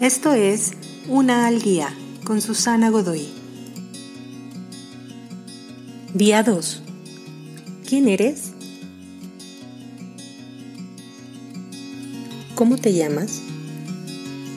Esto 0.00 0.34
es 0.34 0.72
Una 1.08 1.46
al 1.46 1.62
Día 1.62 1.88
con 2.24 2.42
Susana 2.42 2.90
Godoy. 2.90 3.28
Día 6.12 6.42
2. 6.42 6.82
¿Quién 7.88 8.06
eres? 8.06 8.52
¿Cómo 12.54 12.76
te 12.76 12.92
llamas? 12.92 13.40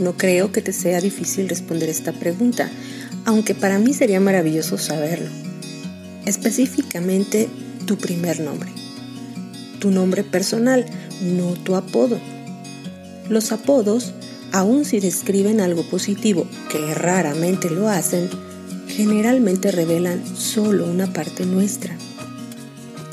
No 0.00 0.16
creo 0.16 0.50
que 0.50 0.62
te 0.62 0.72
sea 0.72 1.00
difícil 1.00 1.48
responder 1.48 1.88
esta 1.88 2.12
pregunta, 2.12 2.68
aunque 3.24 3.54
para 3.54 3.78
mí 3.78 3.94
sería 3.94 4.18
maravilloso 4.18 4.78
saberlo. 4.78 5.30
Específicamente 6.26 7.48
tu 7.86 7.96
primer 7.96 8.40
nombre. 8.40 8.72
Tu 9.78 9.92
nombre 9.92 10.24
personal, 10.24 10.86
no 11.22 11.52
tu 11.52 11.76
apodo. 11.76 12.18
Los 13.28 13.52
apodos 13.52 14.12
aun 14.52 14.84
si 14.84 15.00
describen 15.00 15.60
algo 15.60 15.82
positivo, 15.88 16.46
que 16.70 16.94
raramente 16.94 17.70
lo 17.70 17.88
hacen, 17.88 18.28
generalmente 18.88 19.70
revelan 19.70 20.22
solo 20.36 20.86
una 20.86 21.12
parte 21.12 21.46
nuestra. 21.46 21.96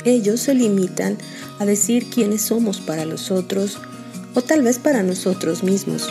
Ellos 0.04 0.40
se 0.40 0.54
limitan 0.54 1.18
a 1.58 1.66
decir 1.66 2.08
quiénes 2.08 2.42
somos 2.42 2.80
para 2.80 3.04
los 3.04 3.30
otros 3.30 3.78
o 4.34 4.42
tal 4.42 4.62
vez 4.62 4.78
para 4.78 5.02
nosotros 5.02 5.62
mismos. 5.62 6.08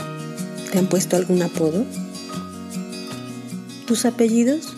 ¿Te 0.71 0.79
han 0.79 0.87
puesto 0.87 1.15
algún 1.15 1.41
apodo? 1.41 1.85
¿Tus 3.85 4.05
apellidos? 4.05 4.73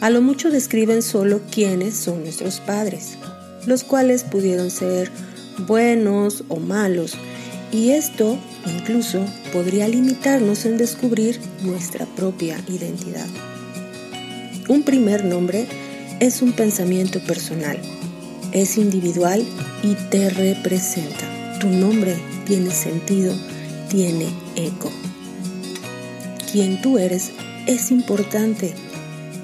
A 0.00 0.10
lo 0.10 0.22
mucho 0.22 0.50
describen 0.50 1.02
solo 1.02 1.40
quiénes 1.50 1.96
son 1.96 2.22
nuestros 2.22 2.60
padres, 2.60 3.16
los 3.66 3.84
cuales 3.84 4.22
pudieron 4.22 4.70
ser 4.70 5.10
buenos 5.66 6.44
o 6.48 6.56
malos, 6.56 7.16
y 7.74 7.90
esto 7.90 8.38
incluso 8.72 9.26
podría 9.52 9.88
limitarnos 9.88 10.64
en 10.64 10.76
descubrir 10.76 11.40
nuestra 11.62 12.06
propia 12.06 12.56
identidad. 12.68 13.26
Un 14.68 14.84
primer 14.84 15.24
nombre 15.24 15.66
es 16.20 16.40
un 16.40 16.52
pensamiento 16.52 17.18
personal, 17.24 17.76
es 18.52 18.78
individual 18.78 19.44
y 19.82 19.94
te 20.08 20.30
representa. 20.30 21.58
Tu 21.58 21.66
nombre 21.66 22.14
tiene 22.46 22.70
sentido, 22.70 23.34
tiene 23.90 24.28
eco. 24.54 24.92
Quien 26.52 26.80
tú 26.80 26.98
eres 26.98 27.32
es 27.66 27.90
importante 27.90 28.72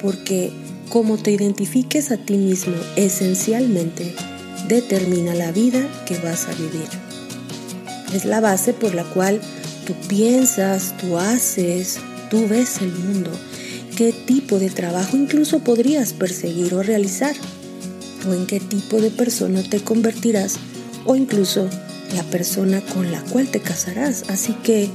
porque 0.00 0.52
como 0.88 1.18
te 1.18 1.32
identifiques 1.32 2.12
a 2.12 2.16
ti 2.16 2.36
mismo 2.36 2.76
esencialmente 2.94 4.14
determina 4.68 5.34
la 5.34 5.50
vida 5.50 5.80
que 6.06 6.16
vas 6.18 6.46
a 6.46 6.52
vivir. 6.52 7.09
Es 8.14 8.24
la 8.24 8.40
base 8.40 8.72
por 8.72 8.94
la 8.94 9.04
cual 9.04 9.40
tú 9.86 9.94
piensas, 10.08 10.94
tú 10.98 11.16
haces, 11.16 11.98
tú 12.30 12.46
ves 12.48 12.80
el 12.80 12.92
mundo, 12.92 13.30
qué 13.96 14.12
tipo 14.12 14.58
de 14.58 14.70
trabajo 14.70 15.16
incluso 15.16 15.60
podrías 15.60 16.12
perseguir 16.12 16.74
o 16.74 16.82
realizar, 16.82 17.34
o 18.28 18.34
en 18.34 18.46
qué 18.46 18.60
tipo 18.60 19.00
de 19.00 19.10
persona 19.10 19.62
te 19.62 19.80
convertirás, 19.80 20.56
o 21.04 21.16
incluso 21.16 21.68
la 22.14 22.22
persona 22.24 22.80
con 22.80 23.12
la 23.12 23.20
cual 23.22 23.48
te 23.48 23.60
casarás. 23.60 24.24
Así 24.28 24.54
que, 24.62 24.88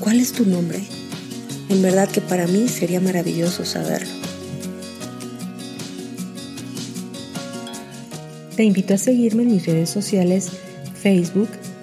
¿cuál 0.00 0.20
es 0.20 0.32
tu 0.32 0.44
nombre? 0.44 0.82
En 1.68 1.82
verdad 1.82 2.08
que 2.08 2.20
para 2.20 2.46
mí 2.46 2.68
sería 2.68 3.00
maravilloso 3.00 3.64
saberlo. 3.64 4.12
Te 8.56 8.62
invito 8.62 8.94
a 8.94 8.98
seguirme 8.98 9.42
en 9.42 9.52
mis 9.52 9.66
redes 9.66 9.90
sociales 9.90 10.50
Facebook, 11.02 11.48